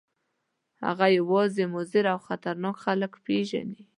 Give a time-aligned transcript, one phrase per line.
[0.85, 3.81] هغه یوازې مضر او خطرناک خلک پېژني.